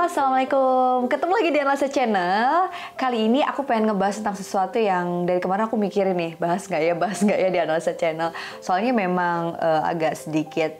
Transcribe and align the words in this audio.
Assalamualaikum. 0.00 1.12
Ketemu 1.12 1.32
lagi 1.36 1.50
di 1.52 1.58
Analisa 1.60 1.88
Channel. 1.92 2.72
Kali 2.96 3.28
ini 3.28 3.44
aku 3.44 3.68
pengen 3.68 3.92
ngebahas 3.92 4.24
tentang 4.24 4.32
sesuatu 4.32 4.80
yang 4.80 5.28
dari 5.28 5.44
kemarin 5.44 5.68
aku 5.68 5.76
mikirin 5.76 6.16
nih, 6.16 6.40
bahas 6.40 6.64
nggak 6.64 6.80
ya, 6.88 6.94
bahas 6.96 7.20
nggak 7.20 7.36
ya 7.36 7.48
di 7.52 7.60
Analisa 7.60 7.92
Channel. 7.92 8.32
Soalnya 8.64 8.96
memang 8.96 9.60
uh, 9.60 9.84
agak 9.84 10.16
sedikit 10.16 10.72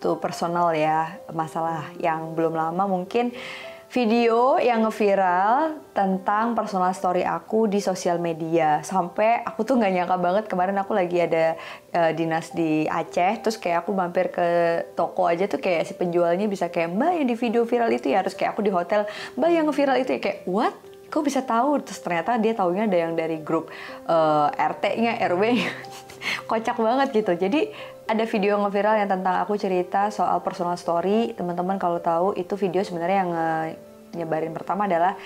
tuh 0.00 0.16
personal 0.16 0.72
ya, 0.72 1.20
masalah 1.36 1.84
yang 2.00 2.32
belum 2.32 2.56
lama 2.56 2.88
mungkin 2.88 3.36
video 3.92 4.56
yang 4.56 4.88
ngeviral 4.88 5.76
tentang 5.92 6.56
personal 6.56 6.96
story 6.96 7.28
aku 7.28 7.68
di 7.68 7.76
sosial 7.76 8.16
media. 8.16 8.80
Sampai 8.80 9.44
aku 9.44 9.68
tuh 9.68 9.76
nggak 9.76 9.92
nyangka 9.92 10.16
banget 10.16 10.44
kemarin 10.48 10.80
aku 10.80 10.96
lagi 10.96 11.20
ada 11.20 11.60
uh, 11.92 12.08
dinas 12.16 12.56
di 12.56 12.88
Aceh 12.88 13.44
terus 13.44 13.60
kayak 13.60 13.84
aku 13.84 13.92
mampir 13.92 14.32
ke 14.32 14.80
toko 14.96 15.28
aja 15.28 15.44
tuh 15.44 15.60
kayak 15.60 15.84
si 15.84 15.92
penjualnya 15.92 16.48
bisa 16.48 16.72
kayak 16.72 16.88
mbak 16.88 17.20
yang 17.20 17.28
di 17.28 17.36
video 17.36 17.68
viral 17.68 17.92
itu 17.92 18.08
ya? 18.08 18.24
Harus 18.24 18.32
kayak 18.32 18.56
aku 18.56 18.64
di 18.64 18.72
hotel 18.72 19.04
mbak 19.36 19.50
yang 19.52 19.68
ngeviral 19.68 20.00
itu 20.00 20.16
ya? 20.16 20.20
Kayak 20.24 20.38
what? 20.48 20.74
Kok 21.12 21.22
bisa 21.28 21.44
tahu? 21.44 21.84
Terus 21.84 22.00
ternyata 22.00 22.40
dia 22.40 22.56
taunya 22.56 22.88
ada 22.88 22.96
yang 22.96 23.12
dari 23.12 23.44
grup 23.44 23.68
uh, 24.08 24.48
RT-nya 24.56 25.20
RW-nya 25.20 25.68
kocak 26.48 26.80
banget 26.80 27.12
gitu. 27.12 27.36
Jadi 27.36 27.68
ada 28.06 28.24
video 28.26 28.58
ngeviral 28.58 28.98
yang 28.98 29.10
tentang 29.10 29.38
aku 29.40 29.54
cerita 29.54 30.10
soal 30.10 30.42
personal 30.42 30.74
story. 30.74 31.32
Teman-teman 31.38 31.78
kalau 31.78 32.02
tahu 32.02 32.34
itu 32.34 32.58
video 32.58 32.82
sebenarnya 32.82 33.18
yang 33.22 33.30
uh, 33.30 33.66
nyebarin 34.18 34.52
pertama 34.52 34.84
adalah 34.84 35.16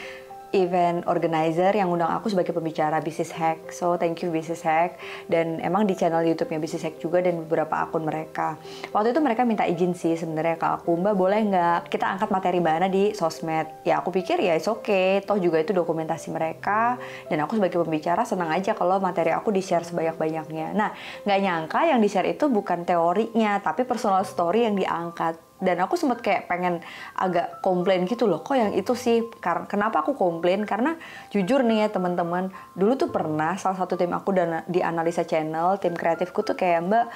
event 0.57 1.05
organizer 1.05 1.71
yang 1.77 1.93
undang 1.93 2.09
aku 2.09 2.33
sebagai 2.33 2.57
pembicara 2.57 2.99
bisnis 3.05 3.31
hack. 3.31 3.71
So 3.71 4.01
thank 4.01 4.25
you 4.25 4.33
bisnis 4.33 4.65
hack 4.65 4.97
dan 5.29 5.61
emang 5.61 5.85
di 5.85 5.93
channel 5.93 6.25
YouTube-nya 6.25 6.59
bisnis 6.59 6.83
hack 6.89 6.97
juga 6.97 7.21
dan 7.21 7.45
beberapa 7.45 7.85
akun 7.85 8.09
mereka. 8.09 8.57
Waktu 8.91 9.13
itu 9.13 9.21
mereka 9.21 9.45
minta 9.45 9.69
izin 9.69 9.93
sih 9.93 10.17
sebenarnya 10.17 10.57
ke 10.57 10.67
aku, 10.67 10.97
Mbak 10.97 11.15
boleh 11.15 11.41
nggak 11.53 11.79
kita 11.93 12.07
angkat 12.19 12.29
materi 12.33 12.59
Mbak 12.59 12.89
di 12.91 13.05
sosmed? 13.13 13.69
Ya 13.85 14.01
aku 14.01 14.11
pikir 14.11 14.41
ya 14.41 14.57
it's 14.57 14.67
okay, 14.67 15.21
toh 15.23 15.37
juga 15.37 15.61
itu 15.63 15.77
dokumentasi 15.77 16.35
mereka 16.35 16.97
dan 17.31 17.39
aku 17.45 17.61
sebagai 17.61 17.79
pembicara 17.85 18.27
senang 18.27 18.51
aja 18.51 18.75
kalau 18.75 18.99
materi 18.99 19.31
aku 19.31 19.55
di-share 19.55 19.85
sebanyak-banyaknya. 19.85 20.75
Nah 20.75 20.91
nggak 21.23 21.39
nyangka 21.45 21.81
yang 21.87 22.01
di-share 22.03 22.27
itu 22.27 22.49
bukan 22.49 22.83
teorinya 22.83 23.61
tapi 23.61 23.87
personal 23.87 24.27
story 24.27 24.67
yang 24.67 24.75
diangkat 24.75 25.46
dan 25.57 25.81
aku 25.81 25.97
sempat 25.97 26.21
kayak 26.21 26.53
pengen 26.53 26.85
agak 27.17 27.65
komplain 27.65 28.05
gitu 28.05 28.29
loh 28.29 28.45
kok 28.45 28.57
yang 28.57 28.77
itu 28.77 28.93
sih? 28.93 29.25
Karena 29.41 29.65
kenapa 29.65 30.05
aku 30.05 30.13
komplain? 30.13 30.69
Karena 30.69 30.97
jujur 31.33 31.65
nih 31.65 31.87
ya 31.87 31.89
teman-teman 31.89 32.53
dulu 32.77 32.97
tuh 33.01 33.09
pernah 33.09 33.57
salah 33.57 33.81
satu 33.81 33.97
tim 33.97 34.13
aku 34.13 34.37
dan 34.37 34.65
di 34.69 34.85
analisa 34.85 35.25
channel 35.25 35.81
tim 35.81 35.97
kreatifku 35.97 36.45
tuh 36.45 36.57
kayak 36.57 36.85
mbak 36.85 37.07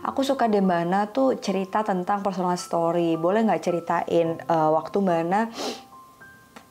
aku 0.00 0.24
suka 0.24 0.48
deh 0.48 0.64
mbak 0.64 0.80
Ana 0.88 1.00
tuh 1.12 1.36
cerita 1.36 1.84
tentang 1.84 2.24
personal 2.24 2.56
story. 2.56 3.20
Boleh 3.20 3.44
nggak 3.44 3.62
ceritain 3.64 4.40
uh, 4.48 4.72
waktu 4.72 4.96
mbak 5.04 5.18
Ana 5.28 5.40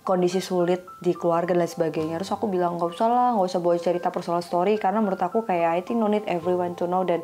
kondisi 0.04 0.44
sulit 0.44 0.84
di 1.00 1.16
keluarga 1.16 1.56
dan 1.56 1.66
sebagainya. 1.66 2.20
Terus 2.20 2.36
aku 2.36 2.52
bilang 2.52 2.76
nggak 2.76 2.92
usah 2.92 3.08
lah, 3.08 3.30
nggak 3.40 3.48
usah 3.48 3.62
bawa 3.64 3.76
cerita 3.80 4.12
personal 4.12 4.44
story. 4.44 4.76
Karena 4.76 5.00
menurut 5.00 5.20
aku 5.20 5.48
kayak 5.48 5.80
I 5.80 5.82
think 5.82 6.04
no 6.04 6.12
need 6.12 6.28
everyone 6.28 6.76
to 6.76 6.86
know. 6.86 7.08
Dan 7.08 7.24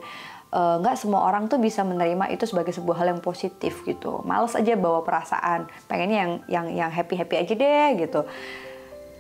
nggak 0.50 0.96
uh, 0.98 1.00
semua 1.00 1.30
orang 1.30 1.46
tuh 1.46 1.62
bisa 1.62 1.86
menerima 1.86 2.34
itu 2.34 2.50
sebagai 2.50 2.74
sebuah 2.74 3.06
hal 3.06 3.08
yang 3.14 3.22
positif 3.22 3.86
gitu. 3.86 4.26
Males 4.26 4.58
aja 4.58 4.74
bawa 4.74 5.06
perasaan, 5.06 5.70
pengennya 5.86 6.18
yang 6.18 6.32
yang 6.50 6.66
yang 6.74 6.90
happy 6.90 7.14
happy 7.14 7.36
aja 7.38 7.54
deh 7.54 7.90
gitu. 8.02 8.26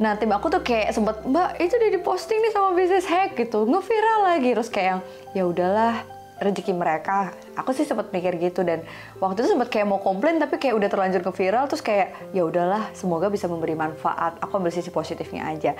Nah 0.02 0.17
tim 0.17 0.33
aku 0.33 0.49
tuh 0.49 0.66
kayak 0.66 0.89
sempet 0.89 1.21
mbak 1.30 1.61
itu 1.61 1.77
udah 1.77 1.91
diposting 1.94 2.39
nih 2.41 2.52
sama 2.55 2.73
bisnis 2.73 3.05
hack 3.05 3.38
gitu, 3.38 3.61
ngeviral 3.69 4.19
lagi 4.25 4.49
terus 4.58 4.73
kayak 4.73 4.88
yang 4.89 5.02
ya 5.38 5.44
udahlah 5.45 5.94
rezeki 6.41 6.73
mereka. 6.73 7.36
Aku 7.53 7.77
sih 7.77 7.86
sempet 7.86 8.09
mikir 8.09 8.33
gitu 8.41 8.66
dan 8.66 8.81
waktu 9.21 9.45
itu 9.45 9.53
sempet 9.53 9.69
kayak 9.69 9.86
mau 9.86 10.02
komplain 10.02 10.41
tapi 10.41 10.58
kayak 10.58 10.81
udah 10.81 10.89
terlanjur 10.89 11.21
ke 11.21 11.52
terus 11.69 11.83
kayak 11.86 12.16
ya 12.33 12.41
udahlah 12.41 12.89
semoga 12.97 13.30
bisa 13.30 13.45
memberi 13.45 13.77
manfaat. 13.77 14.39
Aku 14.41 14.58
ambil 14.58 14.73
sisi 14.73 14.89
positifnya 14.89 15.45
aja 15.45 15.77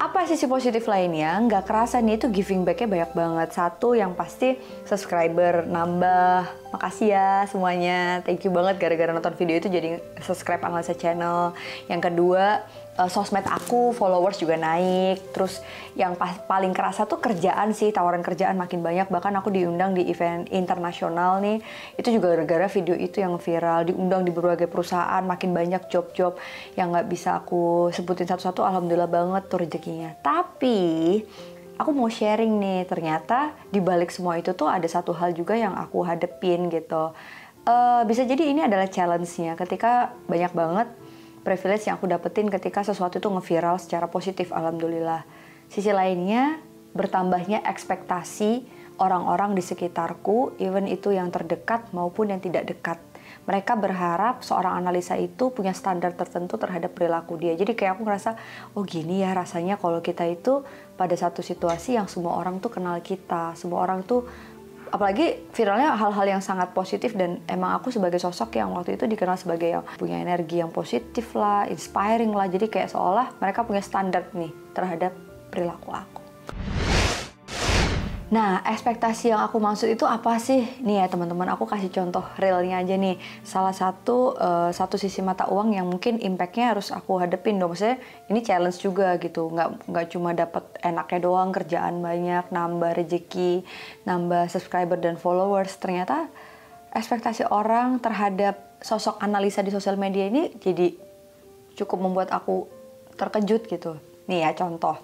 apa 0.00 0.24
sisi 0.24 0.48
positif 0.48 0.88
lainnya? 0.88 1.36
Nggak 1.44 1.68
kerasa 1.68 2.00
nih 2.00 2.16
itu 2.16 2.32
giving 2.32 2.64
backnya 2.64 2.88
banyak 2.88 3.12
banget. 3.12 3.48
Satu 3.52 3.92
yang 3.92 4.16
pasti 4.16 4.56
subscriber 4.88 5.68
nambah. 5.68 6.59
Makasih 6.70 7.10
ya 7.10 7.28
semuanya. 7.50 8.22
Thank 8.22 8.46
you 8.46 8.54
banget 8.54 8.78
gara-gara 8.78 9.10
nonton 9.10 9.34
video 9.34 9.58
itu 9.58 9.66
jadi 9.66 9.98
subscribe 10.22 10.62
analisa 10.62 10.94
channel. 10.94 11.50
Yang 11.90 12.00
kedua 12.06 12.62
uh, 12.94 13.10
sosmed 13.10 13.42
aku 13.42 13.90
followers 13.90 14.38
juga 14.38 14.54
naik. 14.54 15.34
Terus 15.34 15.58
yang 15.98 16.14
pas, 16.14 16.38
paling 16.46 16.70
kerasa 16.70 17.10
tuh 17.10 17.18
kerjaan 17.18 17.74
sih 17.74 17.90
tawaran 17.90 18.22
kerjaan 18.22 18.54
makin 18.54 18.86
banyak. 18.86 19.10
Bahkan 19.10 19.34
aku 19.42 19.50
diundang 19.50 19.98
di 19.98 20.06
event 20.14 20.46
internasional 20.54 21.42
nih. 21.42 21.58
Itu 21.98 22.14
juga 22.14 22.38
gara-gara 22.38 22.70
video 22.70 22.94
itu 22.94 23.18
yang 23.18 23.34
viral 23.42 23.90
diundang 23.90 24.22
di 24.22 24.30
berbagai 24.30 24.70
perusahaan 24.70 25.26
makin 25.26 25.50
banyak 25.50 25.90
job-job 25.90 26.38
yang 26.78 26.94
nggak 26.94 27.10
bisa 27.10 27.34
aku 27.42 27.90
sebutin 27.90 28.30
satu-satu. 28.30 28.62
Alhamdulillah 28.62 29.10
banget 29.10 29.42
tuh 29.50 29.66
rezekinya. 29.66 30.14
Tapi 30.22 31.18
aku 31.80 31.96
mau 31.96 32.12
sharing 32.12 32.60
nih 32.60 32.84
ternyata 32.84 33.56
di 33.72 33.80
balik 33.80 34.12
semua 34.12 34.36
itu 34.36 34.52
tuh 34.52 34.68
ada 34.68 34.84
satu 34.84 35.16
hal 35.16 35.32
juga 35.32 35.56
yang 35.56 35.72
aku 35.72 36.04
hadepin 36.04 36.68
gitu 36.68 37.16
uh, 37.64 38.02
bisa 38.04 38.28
jadi 38.28 38.52
ini 38.52 38.68
adalah 38.68 38.92
challenge-nya 38.92 39.56
ketika 39.56 40.12
banyak 40.28 40.52
banget 40.52 40.88
privilege 41.40 41.88
yang 41.88 41.96
aku 41.96 42.06
dapetin 42.08 42.52
ketika 42.52 42.84
sesuatu 42.84 43.16
itu 43.16 43.28
ngeviral 43.28 43.80
secara 43.80 44.06
positif 44.06 44.52
alhamdulillah. 44.52 45.24
Sisi 45.72 45.90
lainnya 45.90 46.60
bertambahnya 46.92 47.64
ekspektasi 47.64 48.66
orang-orang 49.00 49.56
di 49.56 49.62
sekitarku, 49.64 50.60
even 50.60 50.84
itu 50.84 51.14
yang 51.14 51.32
terdekat 51.32 51.88
maupun 51.96 52.34
yang 52.34 52.40
tidak 52.42 52.68
dekat. 52.68 53.00
Mereka 53.50 53.74
berharap 53.74 54.46
seorang 54.46 54.78
analisa 54.78 55.18
itu 55.18 55.50
punya 55.50 55.74
standar 55.74 56.14
tertentu 56.14 56.54
terhadap 56.54 56.94
perilaku 56.94 57.34
dia. 57.34 57.58
Jadi 57.58 57.74
kayak 57.74 57.98
aku 57.98 58.06
ngerasa, 58.06 58.38
oh 58.78 58.86
gini 58.86 59.26
ya 59.26 59.34
rasanya 59.34 59.74
kalau 59.74 59.98
kita 59.98 60.22
itu 60.30 60.62
pada 60.94 61.18
satu 61.18 61.42
situasi 61.42 61.98
yang 61.98 62.06
semua 62.06 62.38
orang 62.38 62.62
tuh 62.62 62.70
kenal 62.70 62.94
kita, 63.02 63.58
semua 63.58 63.82
orang 63.82 64.06
tuh 64.06 64.22
apalagi 64.90 65.50
viralnya 65.54 65.94
hal-hal 65.94 66.26
yang 66.38 66.42
sangat 66.42 66.74
positif 66.74 67.14
dan 67.14 67.38
emang 67.46 67.78
aku 67.78 67.94
sebagai 67.94 68.18
sosok 68.18 68.58
yang 68.58 68.74
waktu 68.74 68.98
itu 68.98 69.06
dikenal 69.06 69.38
sebagai 69.38 69.70
yang 69.70 69.82
punya 69.98 70.18
energi 70.18 70.58
yang 70.58 70.74
positif 70.74 71.34
lah, 71.38 71.66
inspiring 71.70 72.34
lah. 72.34 72.50
Jadi 72.50 72.66
kayak 72.66 72.90
seolah 72.90 73.38
mereka 73.38 73.62
punya 73.62 73.82
standar 73.82 74.26
nih 74.34 74.50
terhadap 74.74 75.14
perilaku 75.50 75.90
aku. 75.94 76.09
Nah, 78.30 78.62
ekspektasi 78.62 79.34
yang 79.34 79.42
aku 79.42 79.58
maksud 79.58 79.90
itu 79.90 80.06
apa 80.06 80.38
sih? 80.38 80.62
Nih 80.86 81.02
ya 81.02 81.10
teman-teman, 81.10 81.50
aku 81.50 81.66
kasih 81.66 81.90
contoh 81.90 82.22
realnya 82.38 82.78
aja 82.78 82.94
nih. 82.94 83.18
Salah 83.42 83.74
satu 83.74 84.38
uh, 84.38 84.70
satu 84.70 84.94
sisi 84.94 85.18
mata 85.18 85.50
uang 85.50 85.74
yang 85.74 85.90
mungkin 85.90 86.22
impactnya 86.22 86.70
harus 86.70 86.94
aku 86.94 87.18
hadepin 87.18 87.58
dong. 87.58 87.74
Maksudnya 87.74 87.98
ini 88.30 88.38
challenge 88.46 88.78
juga 88.78 89.18
gitu. 89.18 89.50
Nggak 89.50 89.68
nggak 89.90 90.06
cuma 90.14 90.30
dapat 90.30 90.62
enaknya 90.78 91.18
doang, 91.26 91.50
kerjaan 91.50 91.98
banyak, 91.98 92.54
nambah 92.54 93.02
rezeki, 93.02 93.66
nambah 94.06 94.46
subscriber 94.46 95.02
dan 95.02 95.18
followers. 95.18 95.74
Ternyata 95.82 96.30
ekspektasi 96.94 97.50
orang 97.50 97.98
terhadap 97.98 98.78
sosok 98.78 99.18
analisa 99.18 99.58
di 99.66 99.74
sosial 99.74 99.98
media 99.98 100.30
ini 100.30 100.54
jadi 100.54 100.94
cukup 101.74 101.98
membuat 101.98 102.30
aku 102.30 102.70
terkejut 103.18 103.66
gitu. 103.66 103.98
Nih 104.30 104.46
ya 104.46 104.54
contoh 104.54 104.94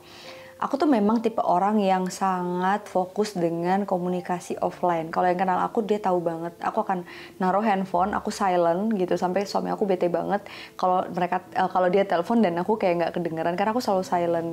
aku 0.56 0.81
tuh 0.81 0.89
memang 0.89 1.21
tipe 1.21 1.41
orang 1.44 1.77
yang 1.77 2.09
sangat 2.09 2.89
fokus 2.89 3.37
dengan 3.37 3.84
komunikasi 3.84 4.56
offline. 4.65 5.12
Kalau 5.12 5.28
yang 5.28 5.37
kenal 5.37 5.61
aku 5.61 5.84
dia 5.84 6.00
tahu 6.00 6.25
banget. 6.25 6.56
Aku 6.65 6.81
akan 6.81 7.05
naruh 7.37 7.61
handphone, 7.61 8.17
aku 8.17 8.33
silent 8.33 8.97
gitu 8.97 9.21
sampai 9.21 9.45
suami 9.45 9.69
aku 9.69 9.84
bete 9.84 10.09
banget 10.09 10.41
kalau 10.81 11.05
mereka 11.12 11.45
uh, 11.61 11.69
kalau 11.69 11.93
dia 11.93 12.09
telepon 12.09 12.41
dan 12.41 12.56
aku 12.56 12.81
kayak 12.81 13.05
nggak 13.05 13.12
kedengeran 13.21 13.55
karena 13.55 13.77
aku 13.77 13.84
selalu 13.84 14.05
silent. 14.05 14.50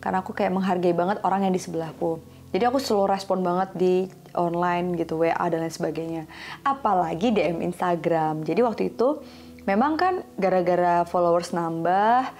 Karena 0.00 0.24
aku 0.24 0.32
kayak 0.32 0.52
menghargai 0.52 0.94
banget 0.96 1.18
orang 1.24 1.48
yang 1.48 1.52
di 1.52 1.60
sebelahku. 1.60 2.20
Jadi 2.54 2.64
aku 2.64 2.78
selalu 2.80 3.12
respon 3.12 3.44
banget 3.44 3.68
di 3.76 3.94
online 4.32 4.96
gitu, 4.96 5.20
WA 5.20 5.34
dan 5.50 5.60
lain 5.60 5.72
sebagainya. 5.72 6.22
Apalagi 6.64 7.34
DM 7.34 7.60
Instagram. 7.60 8.46
Jadi 8.46 8.60
waktu 8.64 8.82
itu 8.94 9.20
memang 9.66 9.98
kan 9.98 10.24
gara-gara 10.38 11.02
followers 11.04 11.50
nambah, 11.50 12.30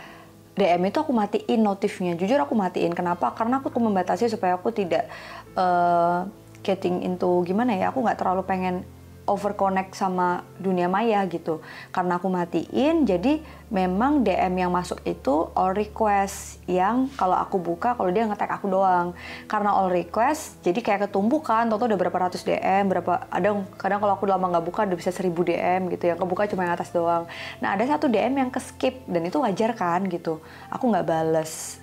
DM 0.56 0.88
itu 0.88 0.99
aku 1.05 1.12
matiin 1.12 1.61
notifnya. 1.61 2.17
Jujur 2.17 2.41
aku 2.41 2.56
matiin. 2.56 2.97
Kenapa? 2.97 3.37
Karena 3.37 3.61
aku 3.61 3.69
tuh 3.69 3.85
membatasi 3.85 4.32
supaya 4.32 4.56
aku 4.56 4.73
tidak 4.73 5.05
uh, 5.53 6.25
getting 6.64 7.05
into 7.05 7.44
gimana 7.44 7.76
ya. 7.76 7.93
Aku 7.93 8.00
nggak 8.00 8.17
terlalu 8.17 8.43
pengen 8.49 8.88
over 9.26 9.52
connect 9.58 9.99
sama 9.99 10.46
dunia 10.56 10.87
maya 10.87 11.26
gitu. 11.26 11.61
Karena 11.90 12.17
aku 12.17 12.31
matiin, 12.31 13.05
jadi 13.05 13.43
memang 13.69 14.23
DM 14.23 14.62
yang 14.62 14.70
masuk 14.70 15.02
itu 15.02 15.50
all 15.52 15.75
request 15.75 16.62
yang 16.70 17.11
kalau 17.19 17.34
aku 17.34 17.58
buka, 17.58 17.99
kalau 17.99 18.08
dia 18.14 18.25
ngetek 18.25 18.49
aku 18.49 18.70
doang. 18.70 19.12
Karena 19.50 19.75
all 19.75 19.90
request, 19.90 20.62
jadi 20.62 20.78
kayak 20.78 21.11
ketumpukan, 21.11 21.67
tau 21.67 21.82
udah 21.82 21.99
berapa 21.99 22.31
ratus 22.31 22.46
DM, 22.46 22.87
berapa 22.87 23.26
ada 23.28 23.49
kadang 23.76 23.99
kalau 23.99 24.14
aku 24.14 24.25
lama 24.31 24.46
nggak 24.46 24.64
buka 24.64 24.87
udah 24.87 24.99
bisa 24.99 25.11
seribu 25.11 25.43
DM 25.43 25.90
gitu 25.93 26.08
ya, 26.08 26.14
kebuka 26.14 26.46
cuma 26.46 26.64
yang 26.64 26.79
atas 26.79 26.94
doang. 26.94 27.26
Nah 27.58 27.75
ada 27.75 27.84
satu 27.84 28.06
DM 28.06 28.38
yang 28.46 28.50
ke 28.55 28.62
skip 28.62 29.02
dan 29.11 29.26
itu 29.26 29.43
wajar 29.43 29.75
kan 29.75 30.06
gitu. 30.06 30.38
Aku 30.70 30.87
nggak 30.88 31.06
bales 31.06 31.82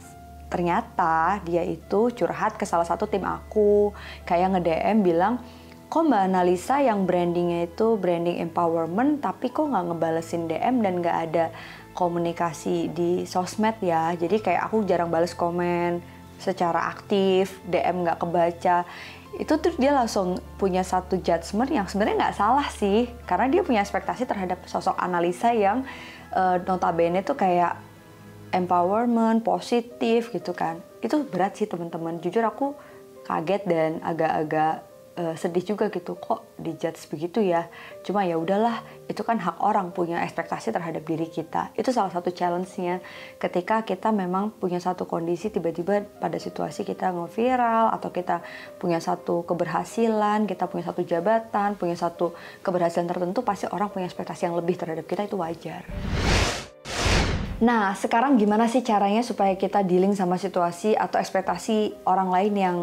ternyata 0.53 1.41
dia 1.41 1.65
itu 1.65 2.13
curhat 2.13 2.61
ke 2.61 2.65
salah 2.69 2.85
satu 2.85 3.09
tim 3.09 3.25
aku 3.25 3.89
kayak 4.21 4.53
nge-DM 4.53 5.01
bilang 5.01 5.41
kok 5.93 6.09
Mbak 6.09 6.25
Analisa 6.25 6.81
yang 6.81 7.05
brandingnya 7.05 7.69
itu 7.69 8.01
branding 8.01 8.41
empowerment 8.41 9.21
tapi 9.21 9.53
kok 9.53 9.69
nggak 9.69 9.93
ngebalesin 9.93 10.49
DM 10.49 10.81
dan 10.81 10.93
nggak 11.05 11.17
ada 11.29 11.45
komunikasi 11.93 12.89
di 12.89 13.29
sosmed 13.29 13.77
ya? 13.77 14.09
Jadi 14.17 14.41
kayak 14.41 14.73
aku 14.73 14.81
jarang 14.89 15.13
bales 15.13 15.37
komen 15.37 16.01
secara 16.41 16.89
aktif 16.89 17.61
DM 17.69 18.09
nggak 18.09 18.25
kebaca. 18.25 18.89
Itu 19.37 19.61
tuh 19.61 19.77
dia 19.77 19.93
langsung 19.93 20.41
punya 20.57 20.81
satu 20.81 21.21
judgement 21.21 21.69
yang 21.69 21.85
sebenarnya 21.85 22.25
nggak 22.25 22.37
salah 22.41 22.65
sih 22.73 23.05
karena 23.29 23.53
dia 23.53 23.61
punya 23.61 23.85
ekspektasi 23.85 24.25
terhadap 24.25 24.65
sosok 24.65 24.97
analisa 24.97 25.53
yang 25.53 25.85
uh, 26.33 26.57
notabene 26.65 27.21
tuh 27.21 27.37
kayak 27.37 27.77
empowerment 28.49 29.45
positif 29.45 30.33
gitu 30.33 30.57
kan. 30.57 30.81
Itu 31.05 31.21
berat 31.29 31.53
sih 31.53 31.69
teman-teman. 31.69 32.17
Jujur 32.17 32.41
aku 32.41 32.73
kaget 33.29 33.61
dan 33.69 34.01
agak-agak 34.01 34.92
uh, 35.17 35.35
sedih 35.37 35.75
juga 35.75 35.89
gitu 35.93 36.17
kok 36.17 36.45
dijudge 36.57 37.09
begitu 37.09 37.39
ya? 37.41 37.69
Cuma 38.01 38.25
ya 38.25 38.37
udahlah 38.37 38.81
itu 39.09 39.21
kan 39.21 39.37
hak 39.37 39.61
orang 39.61 39.93
punya 39.93 40.21
ekspektasi 40.25 40.73
terhadap 40.73 41.03
diri 41.05 41.29
kita. 41.29 41.73
Itu 41.77 41.93
salah 41.93 42.09
satu 42.09 42.33
challenge-nya. 42.33 42.99
Ketika 43.37 43.85
kita 43.85 44.09
memang 44.13 44.53
punya 44.55 44.81
satu 44.81 45.05
kondisi 45.05 45.53
tiba-tiba 45.53 46.05
pada 46.19 46.37
situasi 46.39 46.83
kita 46.83 47.13
nge-viral 47.13 47.93
atau 47.93 48.09
kita 48.09 48.41
punya 48.79 48.99
satu 48.99 49.43
keberhasilan 49.47 50.45
kita 50.49 50.67
punya 50.67 50.85
satu 50.89 51.01
jabatan 51.05 51.75
punya 51.75 51.95
satu 51.95 52.33
keberhasilan 52.65 53.07
tertentu 53.07 53.45
pasti 53.45 53.69
orang 53.69 53.91
punya 53.91 54.07
ekspektasi 54.07 54.49
yang 54.49 54.55
lebih 54.57 54.75
terhadap 54.79 55.05
kita 55.05 55.27
itu 55.27 55.35
wajar. 55.39 55.85
Nah, 57.63 57.95
sekarang 57.95 58.35
gimana 58.35 58.67
sih 58.67 58.83
caranya 58.83 59.23
supaya 59.23 59.55
kita 59.55 59.87
dealing 59.87 60.11
sama 60.17 60.35
situasi 60.35 60.99
atau 60.99 61.15
ekspektasi 61.15 62.03
orang 62.03 62.27
lain 62.27 62.53
yang 62.59 62.77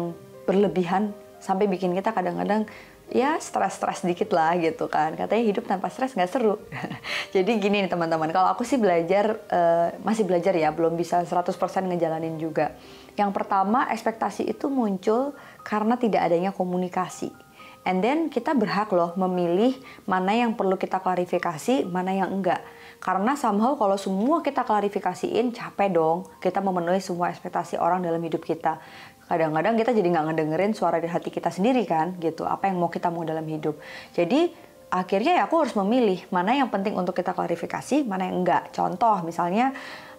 berlebihan 0.49 1.13
sampai 1.41 1.65
bikin 1.67 1.91
kita 1.97 2.13
kadang-kadang 2.13 2.69
ya 3.11 3.35
stres-stres 3.41 4.07
dikit 4.07 4.31
lah 4.31 4.55
gitu 4.55 4.87
kan. 4.87 5.17
Katanya 5.19 5.43
hidup 5.43 5.67
tanpa 5.67 5.91
stres 5.91 6.15
nggak 6.15 6.31
seru. 6.31 6.55
Jadi 7.35 7.51
gini 7.59 7.83
nih 7.83 7.91
teman-teman. 7.91 8.31
Kalau 8.31 8.47
aku 8.53 8.63
sih 8.63 8.79
belajar 8.79 9.41
uh, 9.51 9.91
masih 10.05 10.23
belajar 10.23 10.55
ya 10.55 10.71
belum 10.71 10.95
bisa 10.95 11.25
100% 11.27 11.51
ngejalanin 11.91 12.39
juga. 12.39 12.77
Yang 13.19 13.31
pertama 13.35 13.91
ekspektasi 13.91 14.47
itu 14.47 14.71
muncul 14.71 15.35
karena 15.67 15.99
tidak 15.99 16.31
adanya 16.31 16.55
komunikasi. 16.55 17.35
And 17.81 17.99
then 18.05 18.29
kita 18.29 18.53
berhak 18.53 18.93
loh 18.93 19.17
memilih 19.17 19.73
mana 20.05 20.37
yang 20.37 20.53
perlu 20.53 20.77
kita 20.77 21.01
klarifikasi 21.01 21.89
mana 21.89 22.13
yang 22.13 22.29
enggak 22.29 22.61
karena 23.01 23.33
somehow 23.33 23.73
kalau 23.73 23.97
semua 23.97 24.45
kita 24.45 24.61
klarifikasiin 24.61 25.49
capek 25.57 25.89
dong. 25.89 26.29
Kita 26.37 26.61
memenuhi 26.61 27.01
semua 27.01 27.33
ekspektasi 27.33 27.81
orang 27.81 28.05
dalam 28.05 28.21
hidup 28.21 28.45
kita. 28.45 28.77
Kadang-kadang 29.25 29.73
kita 29.73 29.89
jadi 29.89 30.05
nggak 30.05 30.25
ngedengerin 30.29 30.71
suara 30.77 31.01
di 31.01 31.09
hati 31.09 31.33
kita 31.33 31.49
sendiri 31.49 31.81
kan 31.89 32.13
gitu. 32.21 32.45
Apa 32.45 32.69
yang 32.69 32.77
mau 32.77 32.93
kita 32.93 33.09
mau 33.09 33.25
dalam 33.25 33.41
hidup. 33.49 33.81
Jadi 34.13 34.53
akhirnya 34.93 35.41
ya 35.41 35.43
aku 35.49 35.65
harus 35.65 35.73
memilih 35.73 36.21
mana 36.29 36.53
yang 36.53 36.69
penting 36.69 36.93
untuk 36.93 37.17
kita 37.17 37.33
klarifikasi 37.33 38.05
mana 38.05 38.27
yang 38.27 38.43
enggak 38.43 38.75
contoh 38.75 39.23
misalnya 39.23 39.71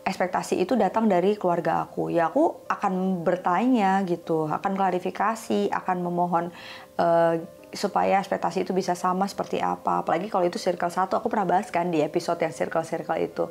ekspektasi 0.02 0.58
itu 0.58 0.74
datang 0.74 1.06
dari 1.06 1.38
keluarga 1.38 1.86
aku. 1.86 2.10
Ya 2.10 2.34
aku 2.34 2.66
akan 2.66 3.22
bertanya 3.22 4.02
gitu 4.02 4.50
akan 4.50 4.74
klarifikasi 4.74 5.70
akan 5.70 5.96
memohon 6.02 6.50
uh, 6.98 7.38
supaya 7.72 8.20
ekspektasi 8.20 8.68
itu 8.68 8.72
bisa 8.76 8.92
sama 8.92 9.24
seperti 9.24 9.58
apa. 9.58 10.04
Apalagi 10.04 10.28
kalau 10.28 10.44
itu 10.44 10.60
circle 10.60 10.92
satu, 10.92 11.16
aku 11.16 11.32
pernah 11.32 11.48
bahas 11.48 11.72
kan 11.72 11.88
di 11.88 12.04
episode 12.04 12.38
yang 12.44 12.52
circle-circle 12.52 13.18
itu. 13.18 13.44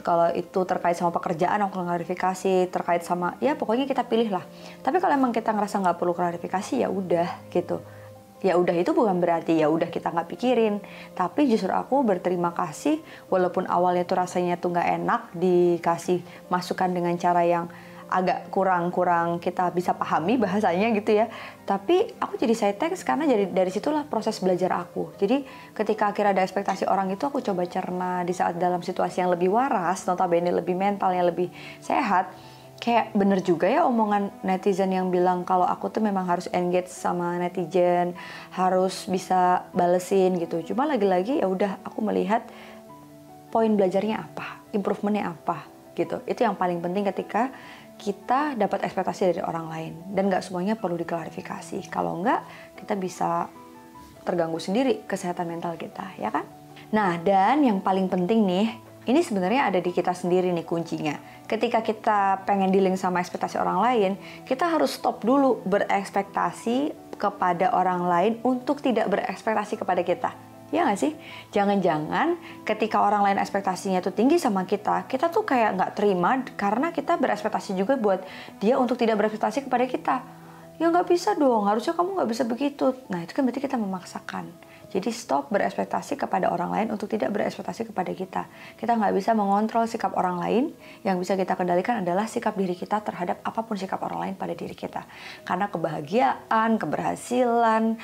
Kalau 0.00 0.32
itu 0.32 0.60
terkait 0.64 0.96
sama 0.96 1.12
pekerjaan, 1.12 1.60
aku 1.68 1.84
klarifikasi. 1.84 2.72
Terkait 2.72 3.04
sama, 3.04 3.36
ya 3.44 3.54
pokoknya 3.54 3.84
kita 3.84 4.08
pilih 4.08 4.32
lah. 4.32 4.44
Tapi 4.80 4.96
kalau 4.98 5.14
emang 5.14 5.36
kita 5.36 5.52
ngerasa 5.52 5.84
nggak 5.84 5.96
perlu 6.00 6.16
klarifikasi, 6.16 6.80
ya 6.80 6.88
udah 6.88 7.48
gitu. 7.52 7.84
Ya 8.38 8.54
udah 8.54 8.70
itu 8.70 8.94
bukan 8.94 9.18
berarti 9.18 9.58
ya 9.58 9.66
udah 9.66 9.90
kita 9.90 10.14
nggak 10.14 10.30
pikirin. 10.30 10.78
Tapi 11.18 11.50
justru 11.50 11.74
aku 11.74 12.06
berterima 12.06 12.54
kasih, 12.54 13.02
walaupun 13.28 13.66
awalnya 13.66 14.06
tuh 14.06 14.22
rasanya 14.22 14.56
tuh 14.56 14.72
nggak 14.72 14.88
enak 15.02 15.20
dikasih 15.34 16.22
masukan 16.48 16.88
dengan 16.94 17.18
cara 17.18 17.42
yang 17.42 17.66
agak 18.08 18.48
kurang-kurang 18.48 19.38
kita 19.38 19.68
bisa 19.72 19.92
pahami 19.92 20.40
bahasanya 20.40 20.90
gitu 20.96 21.12
ya. 21.12 21.28
Tapi 21.68 22.16
aku 22.16 22.40
jadi 22.40 22.54
saya 22.56 22.72
teks 22.74 23.04
karena 23.04 23.28
jadi 23.28 23.48
dari 23.48 23.68
situlah 23.68 24.08
proses 24.08 24.40
belajar 24.40 24.72
aku. 24.74 25.12
Jadi 25.20 25.44
ketika 25.76 26.10
akhirnya 26.10 26.40
ada 26.40 26.42
ekspektasi 26.44 26.88
orang 26.88 27.12
itu 27.12 27.28
aku 27.28 27.44
coba 27.44 27.68
cerna 27.68 28.24
di 28.24 28.32
saat 28.32 28.56
dalam 28.56 28.80
situasi 28.80 29.20
yang 29.20 29.30
lebih 29.32 29.52
waras, 29.52 30.08
notabene 30.08 30.48
lebih 30.50 30.74
mental 30.74 31.12
yang 31.12 31.28
lebih 31.28 31.52
sehat. 31.84 32.32
Kayak 32.78 33.10
bener 33.10 33.42
juga 33.42 33.66
ya 33.66 33.82
omongan 33.90 34.30
netizen 34.46 34.94
yang 34.94 35.10
bilang 35.10 35.42
kalau 35.42 35.66
aku 35.66 35.90
tuh 35.90 35.98
memang 35.98 36.22
harus 36.30 36.46
engage 36.54 36.86
sama 36.86 37.34
netizen, 37.34 38.14
harus 38.54 39.02
bisa 39.10 39.66
balesin 39.74 40.38
gitu. 40.38 40.62
Cuma 40.72 40.86
lagi-lagi 40.86 41.42
ya 41.42 41.50
udah 41.50 41.82
aku 41.82 41.98
melihat 42.06 42.46
poin 43.50 43.74
belajarnya 43.74 44.22
apa, 44.22 44.62
improvementnya 44.70 45.34
apa 45.34 45.66
gitu. 45.98 46.22
Itu 46.30 46.46
yang 46.46 46.54
paling 46.54 46.78
penting 46.78 47.02
ketika 47.10 47.50
kita 47.98 48.54
dapat 48.54 48.86
ekspektasi 48.86 49.34
dari 49.34 49.42
orang 49.42 49.66
lain 49.66 49.92
dan 50.14 50.30
nggak 50.30 50.46
semuanya 50.46 50.78
perlu 50.78 50.94
diklarifikasi. 50.94 51.90
Kalau 51.90 52.22
nggak, 52.22 52.40
kita 52.78 52.94
bisa 52.94 53.50
terganggu 54.22 54.62
sendiri 54.62 55.04
kesehatan 55.04 55.50
mental 55.50 55.74
kita, 55.74 56.14
ya 56.16 56.30
kan? 56.30 56.46
Nah, 56.94 57.18
dan 57.20 57.66
yang 57.66 57.82
paling 57.82 58.06
penting 58.06 58.46
nih, 58.46 58.66
ini 59.10 59.20
sebenarnya 59.20 59.68
ada 59.68 59.82
di 59.82 59.90
kita 59.90 60.14
sendiri 60.14 60.54
nih 60.54 60.64
kuncinya. 60.64 61.18
Ketika 61.44 61.82
kita 61.82 62.46
pengen 62.46 62.70
dealing 62.70 62.94
sama 62.94 63.18
ekspektasi 63.18 63.58
orang 63.58 63.82
lain, 63.82 64.12
kita 64.46 64.70
harus 64.70 64.94
stop 64.94 65.26
dulu 65.26 65.60
berekspektasi 65.66 66.94
kepada 67.18 67.74
orang 67.74 68.06
lain 68.06 68.32
untuk 68.46 68.78
tidak 68.78 69.10
berekspektasi 69.10 69.74
kepada 69.74 70.06
kita 70.06 70.47
Ya 70.68 70.84
nggak 70.84 71.00
sih? 71.00 71.12
Jangan-jangan 71.56 72.36
ketika 72.68 73.00
orang 73.00 73.24
lain 73.24 73.40
ekspektasinya 73.40 74.04
tuh 74.04 74.12
tinggi 74.12 74.36
sama 74.36 74.68
kita, 74.68 75.08
kita 75.08 75.32
tuh 75.32 75.48
kayak 75.48 75.80
nggak 75.80 75.92
terima 75.96 76.44
karena 76.60 76.92
kita 76.92 77.16
berekspektasi 77.16 77.72
juga 77.72 77.96
buat 77.96 78.20
dia 78.60 78.76
untuk 78.76 79.00
tidak 79.00 79.16
berekspektasi 79.16 79.64
kepada 79.64 79.88
kita. 79.88 80.16
Ya 80.76 80.92
nggak 80.92 81.08
bisa 81.08 81.34
dong, 81.34 81.66
harusnya 81.66 81.96
kamu 81.96 82.20
nggak 82.20 82.30
bisa 82.30 82.44
begitu. 82.44 82.92
Nah 83.08 83.24
itu 83.24 83.32
kan 83.32 83.42
berarti 83.48 83.64
kita 83.64 83.80
memaksakan. 83.80 84.44
Jadi 84.88 85.12
stop 85.12 85.52
berekspektasi 85.52 86.16
kepada 86.16 86.48
orang 86.48 86.72
lain 86.72 86.88
untuk 86.92 87.12
tidak 87.12 87.28
berekspektasi 87.32 87.92
kepada 87.92 88.12
kita. 88.12 88.48
Kita 88.76 88.96
nggak 88.96 89.12
bisa 89.16 89.36
mengontrol 89.36 89.84
sikap 89.84 90.16
orang 90.16 90.40
lain. 90.40 90.64
Yang 91.04 91.16
bisa 91.24 91.32
kita 91.36 91.56
kendalikan 91.56 92.00
adalah 92.00 92.24
sikap 92.24 92.56
diri 92.56 92.72
kita 92.72 93.04
terhadap 93.04 93.40
apa 93.44 93.60
pun 93.64 93.76
sikap 93.76 94.00
orang 94.00 94.20
lain 94.30 94.34
pada 94.36 94.56
diri 94.56 94.72
kita. 94.72 95.04
Karena 95.44 95.68
kebahagiaan, 95.68 96.80
keberhasilan, 96.80 98.00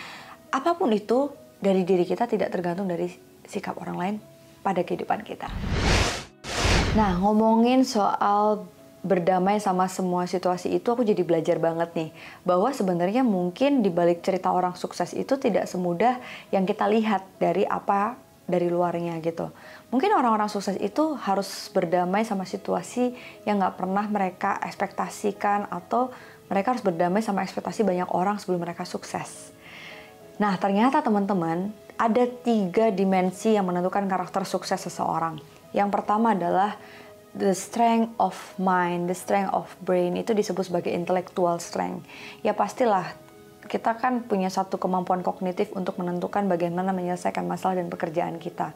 apa 0.52 0.70
pun 0.76 0.93
itu 0.93 1.32
dari 1.64 1.88
diri 1.88 2.05
kita 2.05 2.28
tidak 2.28 2.52
tergantung 2.52 2.84
dari 2.84 3.08
sikap 3.49 3.81
orang 3.81 3.96
lain 3.96 4.14
pada 4.61 4.84
kehidupan 4.84 5.25
kita. 5.25 5.49
Nah, 6.93 7.16
ngomongin 7.16 7.88
soal 7.88 8.68
berdamai 9.04 9.61
sama 9.61 9.85
semua 9.88 10.25
situasi 10.25 10.80
itu 10.80 10.88
aku 10.88 11.04
jadi 11.04 11.21
belajar 11.25 11.61
banget 11.61 11.92
nih 11.92 12.11
bahwa 12.40 12.73
sebenarnya 12.73 13.21
mungkin 13.21 13.85
di 13.85 13.92
balik 13.92 14.25
cerita 14.25 14.49
orang 14.49 14.73
sukses 14.80 15.12
itu 15.12 15.37
tidak 15.37 15.68
semudah 15.68 16.16
yang 16.49 16.64
kita 16.64 16.88
lihat 16.88 17.21
dari 17.37 17.68
apa 17.68 18.16
dari 18.49 18.68
luarnya 18.68 19.21
gitu. 19.21 19.52
Mungkin 19.92 20.12
orang-orang 20.12 20.49
sukses 20.49 20.76
itu 20.80 21.16
harus 21.21 21.68
berdamai 21.73 22.25
sama 22.25 22.49
situasi 22.49 23.12
yang 23.44 23.61
nggak 23.61 23.76
pernah 23.76 24.04
mereka 24.09 24.56
ekspektasikan 24.64 25.68
atau 25.68 26.12
mereka 26.49 26.76
harus 26.76 26.85
berdamai 26.85 27.25
sama 27.25 27.44
ekspektasi 27.44 27.85
banyak 27.85 28.09
orang 28.12 28.37
sebelum 28.40 28.64
mereka 28.64 28.85
sukses. 28.88 29.52
Nah, 30.35 30.59
ternyata 30.59 30.99
teman-teman, 30.99 31.71
ada 31.95 32.26
tiga 32.26 32.91
dimensi 32.91 33.55
yang 33.55 33.71
menentukan 33.71 34.11
karakter 34.11 34.43
sukses 34.43 34.83
seseorang. 34.83 35.38
Yang 35.71 35.88
pertama 35.95 36.35
adalah 36.35 36.75
the 37.35 37.55
strength 37.55 38.14
of 38.19 38.35
mind, 38.59 39.07
the 39.07 39.14
strength 39.14 39.50
of 39.55 39.71
brain 39.83 40.19
itu 40.19 40.35
disebut 40.35 40.71
sebagai 40.71 40.91
intellectual 40.91 41.59
strength. 41.62 42.07
Ya 42.43 42.55
pastilah 42.55 43.14
kita 43.67 43.97
kan 43.97 44.26
punya 44.26 44.50
satu 44.50 44.76
kemampuan 44.76 45.23
kognitif 45.23 45.73
untuk 45.73 45.97
menentukan 46.03 46.45
bagaimana 46.50 46.91
menyelesaikan 46.91 47.47
masalah 47.47 47.81
dan 47.81 47.88
pekerjaan 47.88 48.37
kita. 48.43 48.75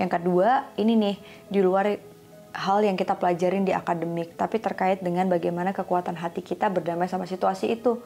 Yang 0.00 0.20
kedua, 0.20 0.72
ini 0.80 0.92
nih 0.96 1.16
di 1.48 1.60
luar 1.60 1.86
hal 2.54 2.78
yang 2.86 2.94
kita 2.94 3.18
pelajarin 3.18 3.66
di 3.66 3.74
akademik, 3.74 4.38
tapi 4.38 4.62
terkait 4.62 5.02
dengan 5.02 5.26
bagaimana 5.26 5.74
kekuatan 5.74 6.14
hati 6.18 6.42
kita 6.42 6.70
berdamai 6.70 7.10
sama 7.10 7.26
situasi 7.26 7.78
itu. 7.78 7.98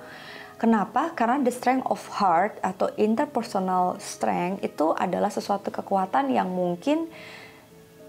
Kenapa? 0.58 1.14
Karena 1.14 1.38
the 1.38 1.54
strength 1.54 1.86
of 1.86 2.02
heart 2.18 2.58
atau 2.66 2.90
interpersonal 2.98 4.02
strength 4.02 4.66
itu 4.66 4.90
adalah 4.90 5.30
sesuatu 5.30 5.70
kekuatan 5.70 6.34
yang 6.34 6.50
mungkin 6.50 7.06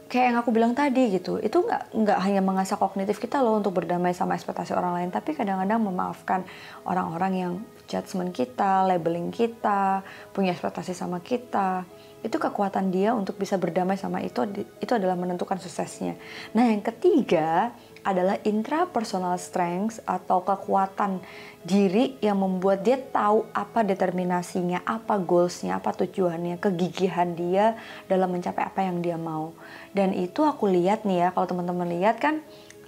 kayak 0.10 0.26
yang 0.34 0.38
aku 0.42 0.50
bilang 0.50 0.74
tadi 0.74 1.14
gitu 1.14 1.38
itu 1.38 1.54
nggak 1.54 1.94
nggak 1.94 2.20
hanya 2.26 2.42
mengasah 2.42 2.82
kognitif 2.82 3.22
kita 3.22 3.46
loh 3.46 3.62
untuk 3.62 3.78
berdamai 3.78 4.10
sama 4.18 4.34
ekspektasi 4.34 4.74
orang 4.74 4.98
lain 4.98 5.10
tapi 5.14 5.38
kadang-kadang 5.38 5.78
memaafkan 5.86 6.42
orang-orang 6.82 7.34
yang 7.38 7.54
judgement 7.86 8.34
kita 8.34 8.90
labeling 8.90 9.30
kita 9.30 10.02
punya 10.34 10.58
ekspektasi 10.58 10.98
sama 10.98 11.22
kita 11.22 11.86
itu 12.20 12.36
kekuatan 12.36 12.92
dia 12.92 13.16
untuk 13.16 13.40
bisa 13.40 13.56
berdamai 13.56 13.96
sama 13.96 14.20
itu 14.20 14.44
itu 14.84 14.92
adalah 14.92 15.16
menentukan 15.16 15.56
suksesnya. 15.56 16.20
Nah, 16.52 16.68
yang 16.68 16.84
ketiga 16.84 17.72
adalah 18.04 18.40
intrapersonal 18.44 19.36
strength 19.38 20.00
atau 20.08 20.44
kekuatan 20.44 21.20
diri 21.60 22.16
yang 22.24 22.40
membuat 22.40 22.88
dia 22.88 22.96
tahu 22.96 23.44
apa 23.52 23.84
determinasinya, 23.84 24.80
apa 24.88 25.20
goalsnya, 25.20 25.78
apa 25.78 25.92
tujuannya, 25.92 26.56
kegigihan 26.58 27.36
dia 27.36 27.76
dalam 28.08 28.32
mencapai 28.32 28.64
apa 28.64 28.80
yang 28.88 29.04
dia 29.04 29.20
mau. 29.20 29.52
Dan 29.92 30.16
itu 30.16 30.48
aku 30.48 30.72
lihat 30.72 31.04
nih 31.04 31.28
ya, 31.28 31.36
kalau 31.36 31.48
teman-teman 31.52 31.88
lihat 31.92 32.18
kan 32.24 32.40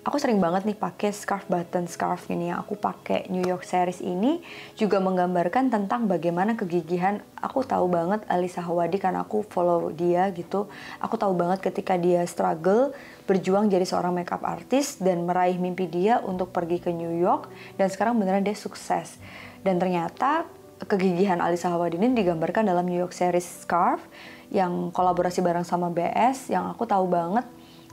aku 0.02 0.18
sering 0.18 0.42
banget 0.42 0.66
nih 0.66 0.78
pakai 0.78 1.14
scarf 1.14 1.46
button 1.46 1.86
scarf 1.86 2.26
ini. 2.34 2.50
Yang 2.50 2.60
aku 2.66 2.76
pakai 2.78 3.30
New 3.30 3.46
York 3.46 3.62
series 3.62 4.02
ini 4.02 4.42
juga 4.74 4.98
menggambarkan 4.98 5.70
tentang 5.70 6.10
bagaimana 6.10 6.58
kegigihan. 6.58 7.22
Aku 7.38 7.62
tahu 7.62 7.86
banget 7.86 8.26
Alisa 8.26 8.66
Hawadi 8.66 8.98
karena 8.98 9.22
aku 9.22 9.46
follow 9.46 9.94
dia 9.94 10.30
gitu. 10.34 10.66
Aku 10.98 11.18
tahu 11.22 11.38
banget 11.38 11.62
ketika 11.62 11.98
dia 12.02 12.26
struggle 12.26 12.94
berjuang 13.30 13.70
jadi 13.70 13.86
seorang 13.86 14.18
makeup 14.18 14.42
artist 14.42 15.00
dan 15.06 15.24
meraih 15.24 15.62
mimpi 15.62 15.86
dia 15.86 16.20
untuk 16.26 16.50
pergi 16.50 16.82
ke 16.82 16.90
New 16.90 17.14
York 17.22 17.48
dan 17.78 17.88
sekarang 17.94 18.18
beneran 18.18 18.42
dia 18.42 18.58
sukses. 18.58 19.22
Dan 19.62 19.78
ternyata 19.78 20.50
kegigihan 20.82 21.38
Alisa 21.38 21.70
Hawadi 21.70 22.02
ini 22.02 22.18
digambarkan 22.18 22.66
dalam 22.66 22.90
New 22.90 22.98
York 22.98 23.14
series 23.14 23.46
scarf 23.46 24.02
yang 24.50 24.90
kolaborasi 24.90 25.46
bareng 25.46 25.62
sama 25.62 25.94
BS 25.94 26.50
yang 26.50 26.66
aku 26.74 26.90
tahu 26.90 27.06
banget 27.06 27.46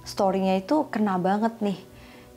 storynya 0.08 0.56
itu 0.56 0.88
kena 0.88 1.20
banget 1.20 1.52
nih 1.60 1.76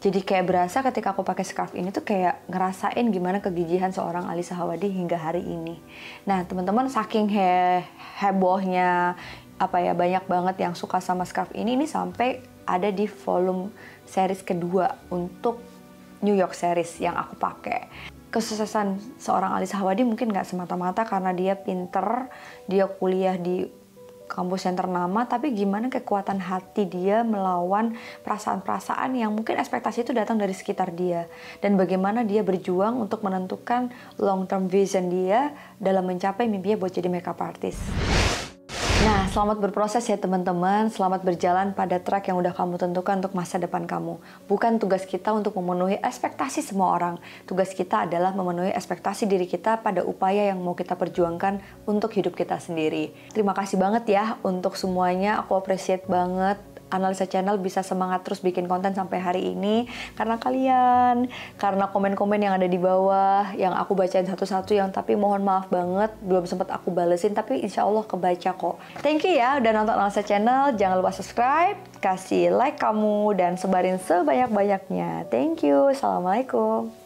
jadi 0.01 0.17
kayak 0.25 0.45
berasa 0.49 0.81
ketika 0.81 1.13
aku 1.13 1.21
pakai 1.21 1.45
scarf 1.45 1.77
ini 1.77 1.93
tuh 1.93 2.01
kayak 2.01 2.49
ngerasain 2.49 3.05
gimana 3.13 3.37
kegigihan 3.37 3.93
seorang 3.93 4.25
Alisa 4.25 4.57
Hawadi 4.57 4.89
hingga 4.89 5.13
hari 5.13 5.45
ini. 5.45 5.77
Nah 6.25 6.41
teman-teman 6.41 6.89
saking 6.89 7.29
he 7.29 7.85
hebohnya 8.17 9.13
apa 9.61 9.77
ya 9.77 9.93
banyak 9.93 10.25
banget 10.25 10.57
yang 10.57 10.73
suka 10.73 10.97
sama 10.97 11.21
scarf 11.21 11.53
ini 11.53 11.77
ini 11.77 11.85
sampai 11.85 12.41
ada 12.65 12.89
di 12.89 13.05
volume 13.05 13.69
series 14.09 14.41
kedua 14.41 14.89
untuk 15.13 15.61
New 16.25 16.33
York 16.33 16.57
series 16.57 16.97
yang 16.97 17.13
aku 17.13 17.37
pakai 17.37 17.85
kesuksesan 18.33 19.21
seorang 19.21 19.53
Alisa 19.53 19.77
Hawadi 19.77 20.01
mungkin 20.01 20.33
nggak 20.33 20.49
semata-mata 20.49 21.05
karena 21.05 21.29
dia 21.29 21.53
pinter, 21.53 22.31
dia 22.65 22.89
kuliah 22.89 23.37
di 23.37 23.69
kampus 24.31 24.63
yang 24.63 24.79
ternama, 24.79 25.27
tapi 25.27 25.51
gimana 25.51 25.91
kekuatan 25.91 26.39
hati 26.39 26.87
dia 26.87 27.27
melawan 27.27 27.99
perasaan-perasaan 28.23 29.11
yang 29.19 29.35
mungkin 29.35 29.59
ekspektasi 29.59 30.07
itu 30.07 30.15
datang 30.15 30.39
dari 30.39 30.55
sekitar 30.55 30.95
dia, 30.95 31.27
dan 31.59 31.75
bagaimana 31.75 32.23
dia 32.23 32.39
berjuang 32.39 32.95
untuk 32.95 33.27
menentukan 33.27 33.91
long 34.15 34.47
term 34.47 34.71
vision 34.71 35.11
dia 35.11 35.51
dalam 35.75 36.07
mencapai 36.07 36.47
mimpinya 36.47 36.79
buat 36.79 36.95
jadi 36.95 37.11
makeup 37.11 37.43
artist. 37.43 38.10
Nah, 39.01 39.25
selamat 39.33 39.57
berproses 39.57 40.05
ya 40.05 40.13
teman-teman. 40.13 40.93
Selamat 40.93 41.25
berjalan 41.25 41.73
pada 41.73 41.97
track 41.97 42.29
yang 42.29 42.37
udah 42.37 42.53
kamu 42.53 42.77
tentukan 42.77 43.17
untuk 43.17 43.33
masa 43.33 43.57
depan 43.57 43.89
kamu. 43.89 44.21
Bukan 44.45 44.77
tugas 44.77 45.09
kita 45.09 45.33
untuk 45.33 45.57
memenuhi 45.57 45.97
ekspektasi 45.97 46.61
semua 46.61 46.93
orang. 46.93 47.17
Tugas 47.49 47.73
kita 47.73 48.05
adalah 48.05 48.29
memenuhi 48.37 48.69
ekspektasi 48.69 49.25
diri 49.25 49.49
kita 49.49 49.81
pada 49.81 50.05
upaya 50.05 50.53
yang 50.53 50.61
mau 50.61 50.77
kita 50.77 50.93
perjuangkan 50.93 51.57
untuk 51.89 52.13
hidup 52.13 52.37
kita 52.37 52.61
sendiri. 52.61 53.09
Terima 53.33 53.57
kasih 53.57 53.81
banget 53.81 54.05
ya 54.05 54.37
untuk 54.45 54.77
semuanya. 54.77 55.41
Aku 55.41 55.57
appreciate 55.57 56.05
banget 56.05 56.70
analisa 56.91 57.25
channel 57.25 57.57
bisa 57.57 57.81
semangat 57.81 58.21
terus 58.21 58.43
bikin 58.43 58.69
konten 58.69 58.93
sampai 58.93 59.17
hari 59.17 59.41
ini 59.55 59.89
karena 60.13 60.37
kalian, 60.37 61.31
karena 61.57 61.89
komen-komen 61.89 62.37
yang 62.37 62.53
ada 62.59 62.67
di 62.67 62.77
bawah 62.77 63.49
yang 63.57 63.73
aku 63.73 63.97
bacain 63.97 64.27
satu-satu 64.27 64.75
yang 64.75 64.93
tapi 64.93 65.15
mohon 65.17 65.41
maaf 65.41 65.71
banget 65.71 66.13
belum 66.21 66.45
sempat 66.45 66.69
aku 66.69 66.93
balesin 66.93 67.33
tapi 67.33 67.63
insya 67.63 67.87
Allah 67.87 68.05
kebaca 68.05 68.51
kok. 68.53 68.77
Thank 69.01 69.25
you 69.25 69.39
ya 69.39 69.57
udah 69.57 69.71
nonton 69.71 69.95
analisa 69.97 70.21
channel, 70.21 70.75
jangan 70.77 71.01
lupa 71.01 71.15
subscribe, 71.15 71.79
kasih 72.03 72.53
like 72.53 72.77
kamu 72.77 73.33
dan 73.39 73.55
sebarin 73.55 73.97
sebanyak-banyaknya. 73.97 75.31
Thank 75.31 75.65
you, 75.65 75.89
assalamualaikum. 75.89 77.00